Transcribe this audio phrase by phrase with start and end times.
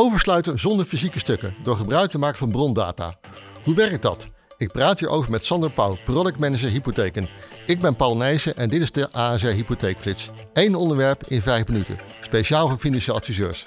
[0.00, 3.16] Oversluiten zonder fysieke stukken door gebruik te maken van brondata.
[3.64, 4.28] Hoe werkt dat?
[4.56, 7.28] Ik praat hierover met Sander Pauw, Product Manager Hypotheken.
[7.66, 10.30] Ik ben Paul Nijssen en dit is de ASR Hypotheekflits.
[10.52, 11.96] Eén onderwerp in vijf minuten.
[12.20, 13.66] Speciaal voor financieel adviseurs.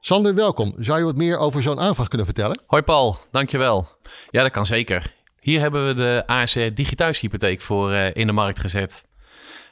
[0.00, 0.74] Sander, welkom.
[0.78, 2.60] Zou je wat meer over zo'n aanvraag kunnen vertellen?
[2.66, 3.88] Hoi Paul, dankjewel.
[4.30, 5.14] Ja, dat kan zeker.
[5.40, 9.06] Hier hebben we de ASR Digithuishypotheek voor uh, in de markt gezet.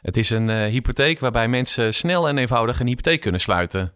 [0.03, 3.96] Het is een uh, hypotheek waarbij mensen snel en eenvoudig een hypotheek kunnen sluiten.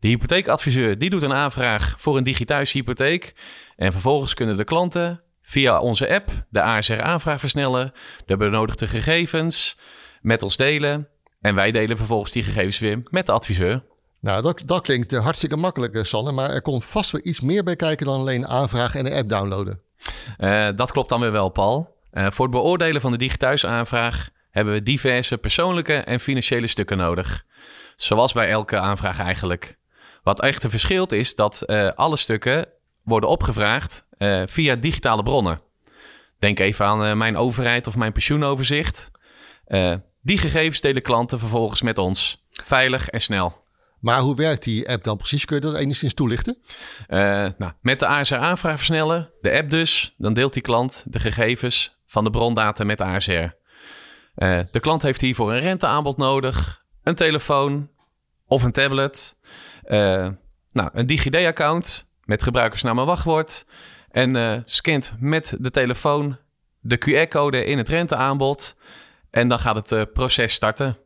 [0.00, 3.34] De hypotheekadviseur die doet een aanvraag voor een digithuishypotheek
[3.76, 7.92] en vervolgens kunnen de klanten via onze app de ASR aanvraag versnellen,
[8.26, 9.78] de benodigde gegevens
[10.20, 11.08] met ons delen
[11.40, 13.82] en wij delen vervolgens die gegevens weer met de adviseur.
[14.20, 16.32] Nou, dat, dat klinkt uh, hartstikke makkelijk, uh, Sanne.
[16.32, 19.28] Maar er komt vast wel iets meer bij kijken dan alleen aanvragen en de app
[19.28, 19.80] downloaden.
[20.38, 21.96] Uh, dat klopt dan weer wel, Paul.
[22.12, 27.44] voor het beoordelen van de digithuisaanvraag hebben we diverse persoonlijke en financiële stukken nodig.
[27.96, 29.77] Zoals bij elke aanvraag eigenlijk.
[30.28, 32.68] Wat echter verschilt is dat alle stukken
[33.02, 34.06] worden opgevraagd
[34.46, 35.60] via digitale bronnen.
[36.38, 39.10] Denk even aan mijn overheid of mijn pensioenoverzicht.
[40.22, 42.46] die gegevens delen klanten vervolgens met ons.
[42.50, 43.64] Veilig en snel.
[44.00, 45.44] Maar hoe werkt die app dan precies?
[45.44, 46.58] Kun je dat enigszins toelichten?
[47.58, 52.00] Nou, met de ASR aanvraag versnellen, de app dus, dan deelt die klant de gegevens
[52.06, 53.48] van de brondata met de ASR.
[54.70, 57.90] De klant heeft hiervoor een renteaanbod nodig, een telefoon
[58.46, 59.36] of een tablet,
[60.72, 63.66] nou, een DigiD-account met gebruikersnaam en wachtwoord
[64.10, 66.38] en scant met de telefoon
[66.80, 68.76] de QR-code in het renteaanbod
[69.30, 70.98] en dan gaat het proces starten.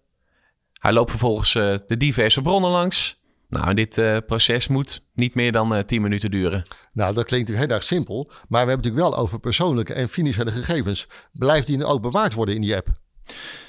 [0.72, 3.22] Hij loopt vervolgens de diverse bronnen langs.
[3.52, 6.62] Nou, dit uh, proces moet niet meer dan uh, eh, 10 minuten duren.
[6.92, 8.24] Nou, dat klinkt natuurlijk heel erg simpel.
[8.26, 11.08] Maar we hebben het natuurlijk wel over persoonlijke en financiële gegevens.
[11.32, 12.88] Blijft die ook bewaard worden in die app?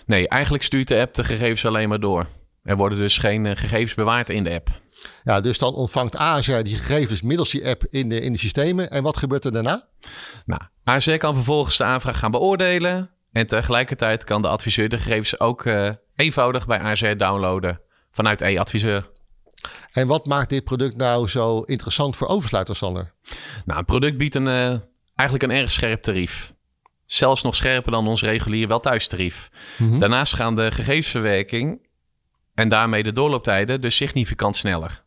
[0.05, 2.27] Nee, eigenlijk stuurt de app de gegevens alleen maar door.
[2.63, 4.81] Er worden dus geen gegevens bewaard in de app.
[5.23, 8.91] Ja, dus dan ontvangt ASR die gegevens middels die app in de, in de systemen.
[8.91, 9.83] En wat gebeurt er daarna?
[10.45, 13.11] Nou, ASR kan vervolgens de aanvraag gaan beoordelen.
[13.31, 17.81] En tegelijkertijd kan de adviseur de gegevens ook uh, eenvoudig bij AZ downloaden
[18.11, 19.11] vanuit e-adviseur.
[19.91, 23.13] En wat maakt dit product nou zo interessant voor oversluiters, Sander?
[23.65, 24.75] Nou, het product biedt een, uh,
[25.15, 26.53] eigenlijk een erg scherp tarief.
[27.05, 29.49] Zelfs nog scherper dan ons regulier welthuistarief.
[29.77, 29.99] Mm -hmm.
[29.99, 31.87] Daarnaast gaan de gegevensverwerking
[32.55, 35.03] en daarmee de doorlooptijden dus significant sneller.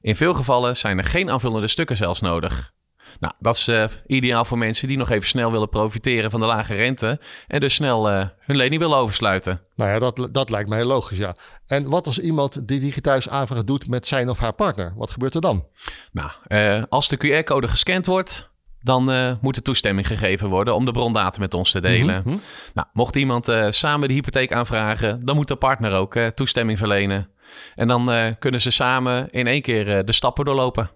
[0.00, 2.72] In veel gevallen zijn er geen aanvullende stukken zelfs nodig.
[3.18, 6.46] Nou, dat is uh, ideaal voor mensen die nog even snel willen profiteren van de
[6.46, 7.20] lage rente.
[7.46, 9.60] En dus snel uh, hun lening willen oversluiten.
[9.74, 11.34] Nou ja, dat, dat lijkt mij heel logisch, ja.
[11.66, 14.92] En wat als iemand die digitale aanvraag doet met zijn of haar partner?
[14.96, 15.66] Wat gebeurt er dan?
[16.12, 18.49] Nou, uh, als de QR-code gescand wordt,
[18.82, 22.16] dan moet er toestemming gegeven worden om de brondata met ons te delen.
[22.16, 22.40] Mm -hmm.
[22.74, 27.28] Nou, mocht iemand samen de hypotheek aanvragen, dan moet de partner ook toestemming verlenen.
[27.74, 30.90] En dan kunnen ze samen in één keer de stappen doorlopen.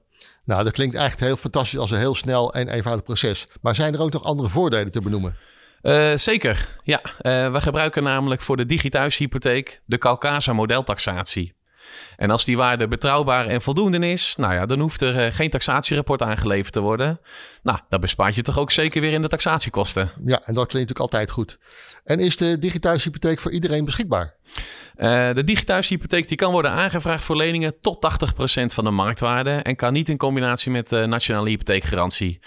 [0.44, 3.46] Nou, dat klinkt echt heel fantastisch als een heel snel en eenvoudig proces.
[3.60, 5.36] Maar zijn er ook nog andere voordelen te benoemen?
[5.82, 7.00] Uh, zeker, ja.
[7.02, 11.54] Uh, we gebruiken namelijk voor de digithuishypotheek de Caucasa modeltaxatie.
[12.16, 15.50] En als die waarde betrouwbaar en voldoende is, nou ja, dan hoeft er uh, geen
[15.50, 17.20] taxatierapport aangeleverd te worden.
[17.62, 20.12] Nou, dan bespaart je toch ook zeker weer in de taxatiekosten.
[20.24, 21.58] Ja, en dat klinkt natuurlijk altijd goed.
[22.04, 24.36] En is de digithuishypotheek voor iedereen beschikbaar?
[24.96, 28.08] Uh, de digithuishypotheek die kan worden aangevraagd voor leningen tot
[28.62, 32.40] 80% van de marktwaarde en kan niet in combinatie met de nationale hypotheekgarantie.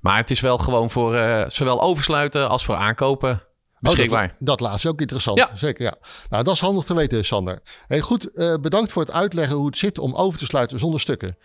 [0.00, 3.42] Maar het is wel gewoon voor uh, zowel oversluiten als voor aankopen
[3.82, 4.24] beschikbaar.
[4.24, 5.38] Oh, dat, dat laatste ook interessant.
[5.38, 5.50] Ja.
[5.54, 5.94] Zeker, ja.
[6.28, 7.60] Nou, dat is handig te weten, Sander.
[7.86, 11.00] Hey, goed, uh, bedankt voor het uitleggen hoe het zit om over te sluiten zonder
[11.00, 11.36] stukken.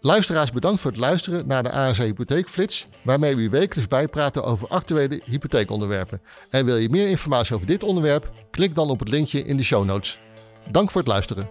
[0.00, 4.68] Luisteraars, bedankt voor het luisteren naar de ASA Hypotheekflits, waarmee we u wekelijks bijpraten over
[4.68, 6.22] actuele hypotheekonderwerpen.
[6.50, 8.32] En wil je meer informatie over dit onderwerp?
[8.50, 10.18] Klik dan op het linkje in de show notes.
[10.70, 11.46] Dank voor het luisteren.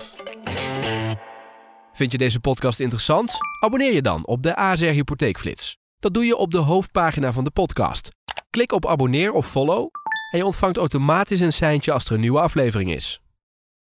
[1.94, 3.34] Vind je deze podcast interessant?
[3.60, 5.78] Abonneer je dan op de ASR Hypotheekflits.
[6.00, 8.10] Dat doe je op de hoofdpagina van de podcast.
[8.50, 9.90] Klik op abonneer of follow
[10.36, 13.20] en je ontvangt automatisch een seintje als er een nieuwe aflevering is.